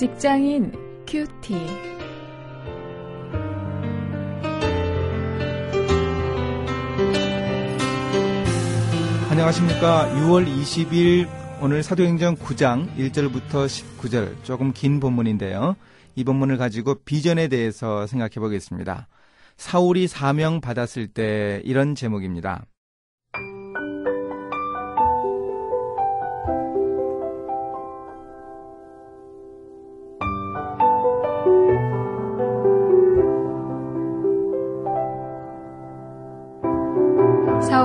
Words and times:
직장인 0.00 0.72
큐티. 1.06 1.54
안녕하십니까. 9.28 10.08
6월 10.14 10.46
20일 10.46 11.28
오늘 11.60 11.82
사도행전 11.82 12.36
9장 12.36 12.96
1절부터 12.96 13.66
19절 13.66 14.42
조금 14.42 14.72
긴 14.72 15.00
본문인데요. 15.00 15.76
이 16.14 16.24
본문을 16.24 16.56
가지고 16.56 16.94
비전에 17.04 17.48
대해서 17.48 18.06
생각해 18.06 18.36
보겠습니다. 18.36 19.06
사울이 19.58 20.08
사명 20.08 20.62
받았을 20.62 21.08
때 21.08 21.60
이런 21.66 21.94
제목입니다. 21.94 22.64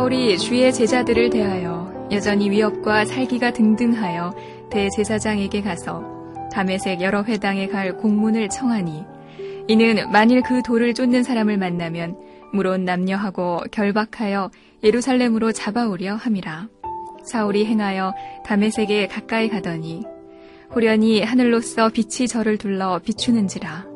사울이 0.06 0.38
주의 0.38 0.72
제자들을 0.72 1.32
대하여 1.32 2.08
여전히 2.12 2.52
위협과 2.52 3.06
살기가 3.06 3.50
등등하여 3.54 4.36
대제사장에게 4.70 5.64
가서 5.64 6.04
담에색 6.54 7.02
여러 7.02 7.24
회당에 7.24 7.66
갈 7.66 7.98
공문을 7.98 8.50
청하니 8.50 9.04
이는 9.68 10.12
만일 10.12 10.44
그 10.44 10.62
돌을 10.62 10.94
쫓는 10.94 11.24
사람을 11.24 11.58
만나면 11.58 12.20
물론 12.54 12.86
남녀하고 12.86 13.62
결박하여 13.72 14.52
예루살렘으로 14.84 15.52
잡아오려 15.52 16.14
함이라. 16.14 16.68
사울이 17.24 17.66
행하여 17.66 18.14
담에색에 18.46 19.08
가까이 19.08 19.50
가더니 19.50 20.04
호련히 20.76 21.24
하늘로서 21.24 21.90
빛이 21.90 22.28
저를 22.28 22.60
둘러 22.60 23.00
비추는지라. 23.00 23.88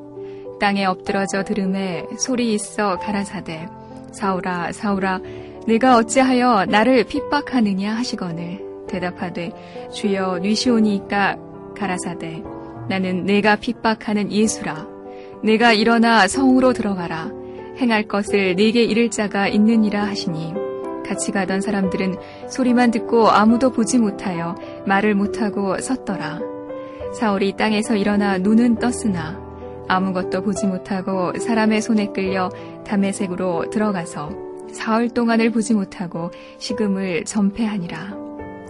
땅에 0.60 0.86
엎드러져 0.86 1.44
들음에 1.44 2.08
소리 2.18 2.56
있어 2.56 2.98
가라사대 2.98 3.68
사울아 4.12 4.72
사울아 4.72 5.22
내가 5.70 5.98
어찌하여 5.98 6.66
나를 6.66 7.04
핍박하느냐 7.04 7.94
하시거늘 7.94 8.60
대답하되 8.88 9.52
주여 9.94 10.40
뉘시오니까 10.40 11.38
가라사대 11.78 12.42
나는 12.90 13.24
내가 13.26 13.56
핍박하는 13.56 14.32
예수라. 14.32 14.88
내가 15.44 15.74
일어나 15.74 16.28
성으로 16.28 16.74
들어가라. 16.74 17.32
행할 17.78 18.08
것을 18.08 18.56
네게 18.56 18.84
이를 18.84 19.12
자가 19.12 19.48
있느니라 19.48 20.06
하시니. 20.06 20.56
같이 21.06 21.32
가던 21.32 21.62
사람들은 21.62 22.16
소리만 22.50 22.90
듣고 22.90 23.30
아무도 23.30 23.70
보지 23.72 24.00
못하여 24.00 24.56
말을 24.88 25.14
못하고 25.14 25.80
섰더라. 25.80 26.40
사울이 27.14 27.56
땅에서 27.58 27.96
일어나 27.96 28.40
눈은 28.40 28.80
떴으나 28.80 29.40
아무것도 29.88 30.42
보지 30.42 30.66
못하고 30.66 31.34
사람의 31.38 31.84
손에 31.84 32.08
끌려 32.08 32.50
담에색으로 32.88 33.70
들어가서 33.70 34.49
사흘 34.74 35.10
동안을 35.10 35.52
보지 35.52 35.74
못하고 35.74 36.32
식음을 36.58 37.26
전폐하니라. 37.26 38.18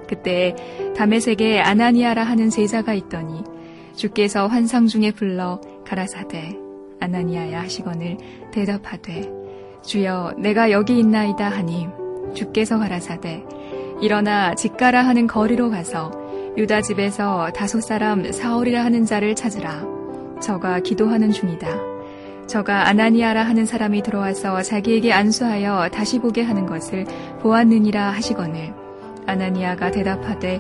그때 0.08 0.56
담에색에 0.96 1.62
아나니아라 1.62 2.24
하는 2.24 2.50
제자가 2.50 2.94
있더니 2.94 3.44
주께서 3.96 4.48
환상 4.48 4.88
중에 4.88 5.12
불러 5.12 5.62
가라사대 5.86 6.58
아나니아야 7.00 7.62
하시거늘 7.62 8.18
대답하되 8.52 9.32
주여 9.84 10.36
내가 10.38 10.72
여기 10.72 10.98
있나이다 10.98 11.48
하니 11.48 11.88
주께서 12.34 12.80
가라사대 12.80 13.44
일어나 14.02 14.56
집가라 14.56 15.06
하는 15.06 15.28
거리로 15.28 15.70
가서 15.70 16.12
유다 16.58 16.82
집에서 16.82 17.52
다섯 17.56 17.82
사람 17.82 18.32
사울이라 18.32 18.84
하는 18.84 19.06
자를 19.06 19.36
찾으라. 19.36 19.86
저가 20.42 20.80
기도하는 20.80 21.32
중이다. 21.32 21.89
저가 22.50 22.88
아나니아라 22.88 23.44
하는 23.44 23.68
사람이 23.68 24.02
들어와서 24.02 24.64
자기에게 24.64 25.14
안수하여 25.14 25.90
다시 25.94 26.18
보게 26.18 26.42
하는 26.42 26.66
것을 26.66 27.06
보았느니라 27.42 28.10
하시거늘 28.10 28.74
아나니아가 29.28 29.92
대답하되 29.92 30.60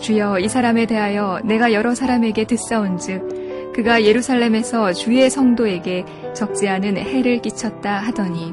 주여 0.00 0.40
이 0.40 0.48
사람에 0.48 0.86
대하여 0.86 1.40
내가 1.44 1.72
여러 1.72 1.94
사람에게 1.94 2.44
듣사온즉 2.44 3.72
그가 3.72 4.02
예루살렘에서 4.02 4.92
주의 4.92 5.30
성도에게 5.30 6.04
적지 6.34 6.68
않은 6.68 6.96
해를 6.96 7.40
끼쳤다 7.40 7.98
하더니 7.98 8.52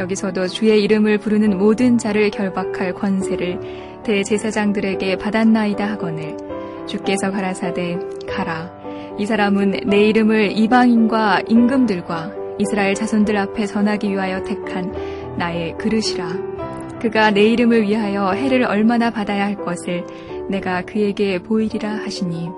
여기서도 0.00 0.48
주의 0.48 0.82
이름을 0.82 1.18
부르는 1.18 1.56
모든 1.56 1.96
자를 1.96 2.30
결박할 2.30 2.94
권세를 2.94 4.02
대제사장들에게 4.02 5.16
받았나이다 5.16 5.88
하거늘 5.88 6.45
주께서 6.86 7.30
가라사대 7.30 7.98
가라 8.28 8.70
이 9.18 9.26
사람은 9.26 9.80
내 9.86 10.08
이름을 10.08 10.56
이방인과 10.56 11.42
임금들과 11.48 12.32
이스라엘 12.58 12.94
자손들 12.94 13.36
앞에 13.36 13.66
전하기 13.66 14.10
위하여 14.10 14.42
택한 14.42 14.92
나의 15.38 15.76
그릇이라. 15.78 16.56
그가 17.00 17.30
내 17.30 17.42
이름을 17.42 17.82
위하여 17.82 18.30
해를 18.32 18.64
얼마나 18.64 19.10
받아야 19.10 19.44
할 19.44 19.56
것을 19.56 20.04
내가 20.48 20.82
그에게 20.82 21.38
보이리라 21.42 21.90
하시니 21.90 22.48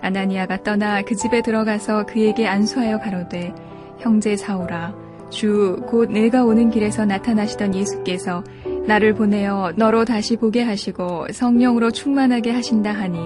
아나니아가 0.00 0.62
떠나 0.62 1.02
그 1.02 1.14
집에 1.14 1.42
들어가서 1.42 2.06
그에게 2.06 2.46
안수하여 2.46 2.98
가로되 2.98 3.54
형제 4.00 4.36
사오라 4.36 4.94
주 5.30 5.82
곧 5.88 6.10
내가 6.10 6.44
오는 6.44 6.70
길에서 6.70 7.04
나타나시던 7.04 7.74
예수께서 7.74 8.42
나를 8.86 9.14
보내어 9.14 9.72
너로 9.76 10.04
다시 10.04 10.36
보게 10.36 10.62
하시고 10.62 11.26
성령으로 11.32 11.90
충만하게 11.90 12.50
하신다 12.50 12.92
하니 12.92 13.18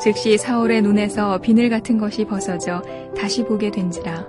즉시 0.00 0.38
사울의 0.38 0.82
눈에서 0.82 1.40
비늘 1.40 1.68
같은 1.68 1.98
것이 1.98 2.24
벗어져 2.24 2.82
다시 3.16 3.44
보게 3.44 3.72
된지라 3.72 4.26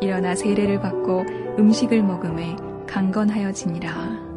일어나 0.00 0.34
세례를 0.34 0.80
받고 0.80 1.24
음식을 1.60 2.02
먹음에 2.02 2.56
강건하여지니라. 2.88 4.32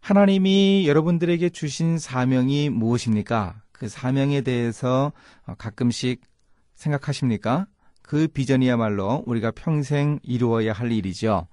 하나님이 0.00 0.86
여러분들에게 0.88 1.48
주신 1.50 1.98
사명이 1.98 2.70
무엇입니까? 2.70 3.62
그 3.72 3.88
사명에 3.88 4.42
대해서 4.42 5.12
가끔씩 5.56 6.20
생각하십니까? 6.74 7.68
그 8.02 8.26
비전이야말로 8.26 9.22
우리가 9.26 9.52
평생 9.52 10.18
이루어야 10.22 10.72
할 10.72 10.92
일이죠. 10.92 11.46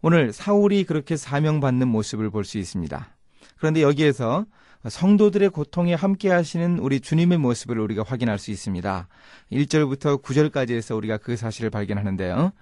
오늘 0.00 0.32
사울이 0.32 0.84
그렇게 0.84 1.16
사명받는 1.16 1.88
모습을 1.88 2.30
볼 2.30 2.44
수 2.44 2.58
있습니다. 2.58 3.08
그런데 3.56 3.82
여기에서 3.82 4.46
성도들의 4.88 5.50
고통에 5.50 5.94
함께 5.94 6.30
하시는 6.30 6.78
우리 6.78 7.00
주님의 7.00 7.38
모습을 7.38 7.80
우리가 7.80 8.04
확인할 8.06 8.38
수 8.38 8.52
있습니다. 8.52 9.08
1절부터 9.50 10.22
9절까지 10.22 10.70
해서 10.70 10.94
우리가 10.94 11.18
그 11.18 11.36
사실을 11.36 11.70
발견하는데요. 11.70 12.52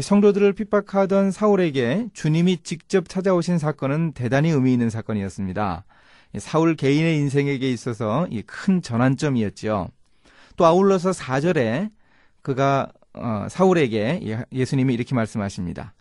성도들을 0.00 0.54
핍박하던 0.54 1.30
사울에게 1.30 2.08
주님이 2.14 2.58
직접 2.62 3.08
찾아오신 3.08 3.58
사건은 3.58 4.12
대단히 4.12 4.48
의미 4.50 4.72
있는 4.72 4.88
사건이었습니다. 4.88 5.84
사울 6.38 6.74
개인의 6.74 7.18
인생에게 7.18 7.70
있어서 7.70 8.26
큰 8.46 8.80
전환점이었죠. 8.80 9.88
또 10.56 10.64
아울러서 10.64 11.10
4절에 11.10 11.90
그가 12.42 12.90
어, 13.12 13.46
사울에게 13.50 14.20
예, 14.24 14.44
예수님이 14.52 14.94
이렇게 14.94 15.14
말씀하십니다. 15.14 15.92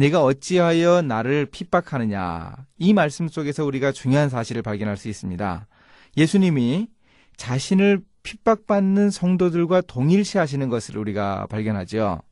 내가 0.00 0.24
어찌하여 0.24 1.02
나를 1.02 1.44
핍박하느냐. 1.44 2.56
이 2.78 2.94
말씀 2.94 3.28
속에서 3.28 3.66
우리가 3.66 3.92
중요한 3.92 4.30
사실을 4.30 4.62
발견할 4.62 4.96
수 4.96 5.08
있습니다. 5.08 5.66
예수님이 6.16 6.88
자신을 7.36 8.00
핍박받는 8.22 9.10
성도들과 9.10 9.82
동일시 9.82 10.38
하시는 10.38 10.70
것을 10.70 10.96
우리가 10.96 11.46
발견하죠. 11.50 12.22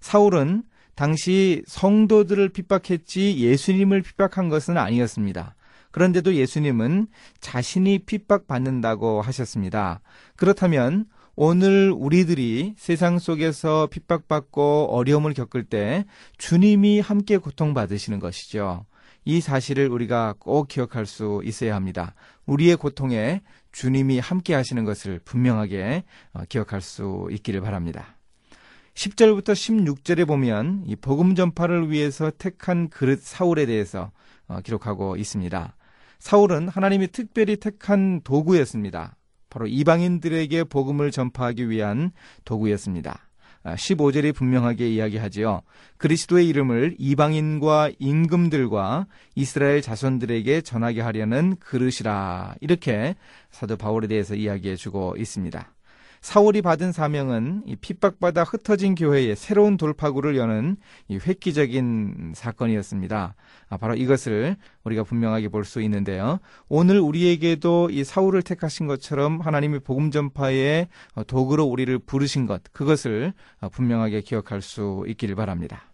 사울은 0.00 0.64
당시 0.96 1.62
성도들을 1.66 2.50
핍박했지 2.50 3.38
예수님을 3.38 4.02
핍박한 4.02 4.50
것은 4.50 4.76
아니었습니다. 4.76 5.54
그런데도 5.92 6.34
예수님은 6.34 7.06
자신이 7.40 8.00
핍박받는다고 8.00 9.22
하셨습니다. 9.22 10.00
그렇다면 10.36 11.06
오늘 11.36 11.92
우리들이 11.96 12.74
세상 12.76 13.18
속에서 13.18 13.88
핍박받고 13.90 14.88
어려움을 14.90 15.34
겪을 15.34 15.64
때 15.64 16.04
주님이 16.38 17.00
함께 17.00 17.38
고통받으시는 17.38 18.20
것이죠. 18.20 18.86
이 19.24 19.40
사실을 19.40 19.88
우리가 19.88 20.34
꼭 20.38 20.68
기억할 20.68 21.06
수 21.06 21.40
있어야 21.44 21.74
합니다. 21.74 22.14
우리의 22.46 22.76
고통에 22.76 23.40
주님이 23.72 24.20
함께 24.20 24.54
하시는 24.54 24.84
것을 24.84 25.18
분명하게 25.24 26.04
어, 26.34 26.42
기억할 26.48 26.80
수 26.80 27.28
있기를 27.32 27.60
바랍니다. 27.62 28.16
10절부터 28.94 29.54
16절에 29.54 30.26
보면 30.26 30.84
이 30.86 30.94
복음 30.94 31.34
전파를 31.34 31.90
위해서 31.90 32.30
택한 32.30 32.88
그릇 32.88 33.20
사울에 33.22 33.66
대해서 33.66 34.12
어, 34.46 34.60
기록하고 34.60 35.16
있습니다. 35.16 35.76
사울은 36.20 36.68
하나님이 36.68 37.08
특별히 37.08 37.56
택한 37.56 38.20
도구였습니다. 38.22 39.16
바로 39.54 39.68
이방인들에게 39.68 40.64
복음을 40.64 41.12
전파하기 41.12 41.70
위한 41.70 42.10
도구였습니다. 42.44 43.28
15절이 43.64 44.34
분명하게 44.34 44.90
이야기하지요. 44.90 45.62
그리스도의 45.96 46.48
이름을 46.48 46.96
이방인과 46.98 47.92
임금들과 48.00 49.06
이스라엘 49.36 49.80
자손들에게 49.80 50.60
전하게 50.62 51.02
하려는 51.02 51.54
그릇이라. 51.60 52.56
이렇게 52.60 53.14
사도 53.52 53.76
바울에 53.76 54.08
대해서 54.08 54.34
이야기해 54.34 54.74
주고 54.74 55.14
있습니다. 55.16 55.73
사울이 56.24 56.62
받은 56.62 56.92
사명은 56.92 57.64
핍박받아 57.82 58.44
흩어진 58.44 58.94
교회에 58.94 59.34
새로운 59.34 59.76
돌파구를 59.76 60.38
여는 60.38 60.78
획기적인 61.10 62.32
사건이었습니다. 62.34 63.34
아, 63.68 63.76
바로 63.76 63.94
이것을 63.94 64.56
우리가 64.84 65.04
분명하게 65.04 65.48
볼 65.48 65.64
수 65.66 65.82
있는데요. 65.82 66.38
오늘 66.70 66.98
우리에게도 66.98 67.90
이 67.90 68.04
사울을 68.04 68.40
택하신 68.40 68.86
것처럼 68.86 69.42
하나님이 69.42 69.80
복음 69.80 70.10
전파의 70.10 70.88
도구로 71.26 71.64
우리를 71.64 71.98
부르신 71.98 72.46
것, 72.46 72.62
그것을 72.72 73.34
분명하게 73.72 74.22
기억할 74.22 74.62
수 74.62 75.04
있기를 75.06 75.34
바랍니다. 75.34 75.93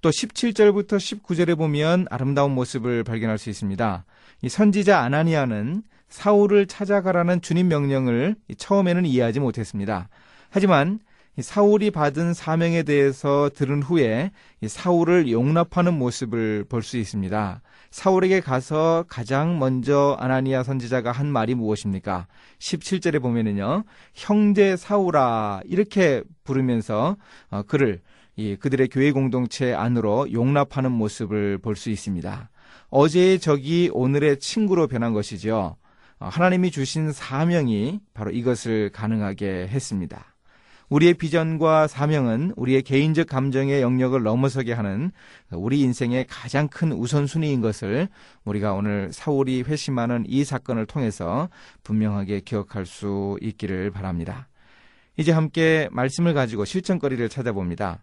또 0.00 0.10
17절부터 0.10 0.96
19절에 0.96 1.56
보면 1.56 2.06
아름다운 2.10 2.52
모습을 2.52 3.04
발견할 3.04 3.38
수 3.38 3.50
있습니다. 3.50 4.04
이 4.42 4.48
선지자 4.48 5.00
아나니아는 5.00 5.82
사울을 6.08 6.66
찾아가라는 6.66 7.42
주님 7.42 7.68
명령을 7.68 8.36
처음에는 8.56 9.04
이해하지 9.06 9.40
못했습니다. 9.40 10.08
하지만 10.50 11.00
사울이 11.40 11.90
받은 11.92 12.34
사명에 12.34 12.82
대해서 12.82 13.48
들은 13.54 13.82
후에 13.82 14.32
사울을 14.66 15.30
용납하는 15.30 15.94
모습을 15.94 16.64
볼 16.68 16.82
수 16.82 16.96
있습니다. 16.96 17.62
사울에게 17.90 18.40
가서 18.40 19.04
가장 19.08 19.58
먼저 19.58 20.16
아나니아 20.20 20.62
선지자가 20.62 21.12
한 21.12 21.26
말이 21.28 21.54
무엇입니까? 21.54 22.26
17절에 22.58 23.22
보면은요, 23.22 23.84
형제 24.14 24.76
사울아, 24.76 25.62
이렇게 25.64 26.22
부르면서 26.44 27.16
어, 27.50 27.62
그를 27.62 28.00
그들의 28.60 28.88
교회 28.88 29.10
공동체 29.10 29.74
안으로 29.74 30.32
용납하는 30.32 30.92
모습을 30.92 31.58
볼 31.58 31.74
수 31.74 31.90
있습니다. 31.90 32.50
어제의 32.90 33.38
적이 33.40 33.90
오늘의 33.92 34.38
친구로 34.38 34.86
변한 34.86 35.12
것이죠. 35.12 35.76
어, 36.20 36.26
하나님이 36.26 36.70
주신 36.70 37.12
사명이 37.12 38.00
바로 38.14 38.30
이것을 38.30 38.90
가능하게 38.92 39.68
했습니다. 39.68 40.34
우리의 40.88 41.14
비전과 41.14 41.86
사명은 41.86 42.54
우리의 42.56 42.82
개인적 42.82 43.26
감정의 43.26 43.82
영역을 43.82 44.22
넘어서게 44.22 44.72
하는 44.72 45.10
우리 45.50 45.80
인생의 45.80 46.26
가장 46.28 46.68
큰 46.68 46.92
우선순위인 46.92 47.60
것을 47.60 48.08
우리가 48.44 48.72
오늘 48.72 49.10
사울이 49.12 49.62
회심하는 49.62 50.24
이 50.26 50.44
사건을 50.44 50.86
통해서 50.86 51.50
분명하게 51.82 52.40
기억할 52.40 52.86
수 52.86 53.36
있기를 53.42 53.90
바랍니다. 53.90 54.48
이제 55.18 55.32
함께 55.32 55.88
말씀을 55.90 56.32
가지고 56.32 56.64
실천거리를 56.64 57.28
찾아봅니다. 57.28 58.02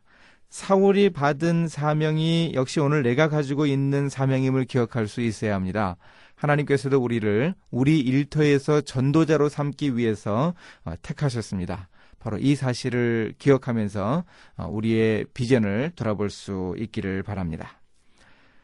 사울이 0.56 1.10
받은 1.10 1.68
사명이 1.68 2.54
역시 2.54 2.80
오늘 2.80 3.04
내가 3.04 3.28
가지고 3.28 3.66
있는 3.66 4.08
사명임을 4.08 4.64
기억할 4.64 5.06
수 5.10 5.20
있어야 5.20 5.54
합니다. 5.54 5.98
하나님께서도 6.36 6.98
우리를 6.98 7.54
우리 7.72 8.00
일터에서 8.00 8.80
전도자로 8.80 9.50
삼기 9.50 9.98
위해서 9.98 10.54
어, 10.86 10.94
택하셨습니다. 11.02 11.90
바로 12.20 12.38
이 12.38 12.56
사실을 12.56 13.34
기억하면서 13.38 14.24
어, 14.56 14.68
우리의 14.72 15.26
비전을 15.34 15.92
돌아볼 15.98 16.30
수 16.30 16.74
있기를 16.78 17.22
바랍니다. 17.24 17.82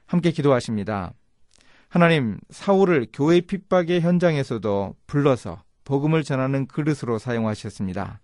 함께 0.05 0.31
기도하십니다. 0.31 1.11
하나님, 1.89 2.39
사울을 2.51 3.07
교회 3.11 3.41
핍박의 3.41 3.99
현장에서도 3.99 4.95
불러서 5.07 5.61
복음을 5.83 6.23
전하는 6.23 6.67
그릇으로 6.67 7.19
사용하셨습니다. 7.19 8.21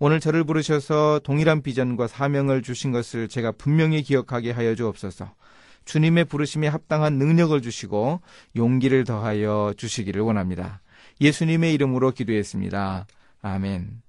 오늘 0.00 0.20
저를 0.20 0.44
부르셔서 0.44 1.20
동일한 1.24 1.62
비전과 1.62 2.06
사명을 2.06 2.62
주신 2.62 2.92
것을 2.92 3.28
제가 3.28 3.52
분명히 3.52 4.02
기억하게 4.02 4.52
하여 4.52 4.74
주옵소서. 4.74 5.34
주님의 5.84 6.26
부르심에 6.26 6.68
합당한 6.68 7.14
능력을 7.14 7.60
주시고 7.60 8.20
용기를 8.54 9.04
더하여 9.04 9.74
주시기를 9.76 10.22
원합니다. 10.22 10.80
예수님의 11.20 11.74
이름으로 11.74 12.12
기도했습니다. 12.12 13.06
아멘. 13.42 14.02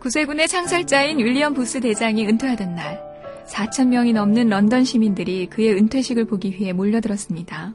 구세군의 0.00 0.46
창설자인 0.46 1.18
윌리엄 1.18 1.54
부스 1.54 1.80
대장이 1.80 2.26
은퇴하던 2.26 2.74
날, 2.74 3.02
4천 3.46 3.88
명이 3.88 4.12
넘는 4.12 4.48
런던 4.48 4.84
시민들이 4.84 5.46
그의 5.46 5.72
은퇴식을 5.74 6.26
보기 6.26 6.50
위해 6.50 6.72
몰려들었습니다. 6.72 7.74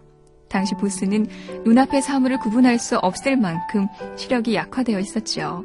당시 0.51 0.75
부스는 0.75 1.27
눈앞의 1.65 2.01
사물을 2.01 2.39
구분할 2.39 2.77
수 2.77 2.97
없을 2.97 3.37
만큼 3.37 3.87
시력이 4.17 4.53
약화되어 4.53 4.99
있었죠. 4.99 5.63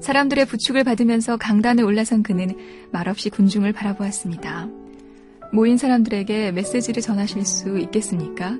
사람들의 0.00 0.46
부축을 0.46 0.84
받으면서 0.84 1.36
강단을 1.36 1.84
올라선 1.84 2.22
그는 2.22 2.54
말없이 2.92 3.30
군중을 3.30 3.72
바라보았습니다. 3.72 4.68
모인 5.52 5.76
사람들에게 5.76 6.52
메시지를 6.52 7.02
전하실 7.02 7.44
수 7.44 7.78
있겠습니까? 7.78 8.58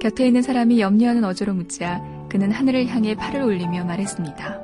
곁에 0.00 0.26
있는 0.26 0.42
사람이 0.42 0.80
염려하는 0.80 1.24
어조로 1.24 1.54
묻자 1.54 2.02
그는 2.28 2.50
하늘을 2.50 2.86
향해 2.88 3.14
팔을 3.14 3.42
올리며 3.42 3.84
말했습니다. 3.84 4.60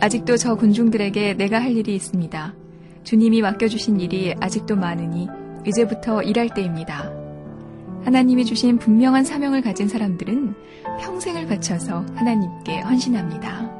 아직도 0.00 0.36
저 0.36 0.56
군중들에게 0.56 1.34
내가 1.34 1.60
할 1.60 1.76
일이 1.76 1.94
있습니다. 1.94 2.54
주님이 3.04 3.40
맡겨주신 3.42 4.00
일이 4.00 4.34
아직도 4.40 4.76
많으니 4.76 5.28
이제부터 5.66 6.22
일할 6.22 6.48
때입니다. 6.54 7.21
하나님이 8.04 8.44
주신 8.44 8.78
분명한 8.78 9.24
사명을 9.24 9.62
가진 9.62 9.88
사람들은 9.88 10.54
평생을 11.00 11.46
바쳐서 11.46 12.04
하나님께 12.14 12.80
헌신합니다. 12.80 13.71